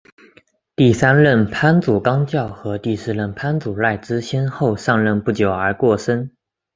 [0.03, 0.11] 在
[0.75, 6.35] 第三任藩主纲教和第四任藩主赖织先后上任不久而过身。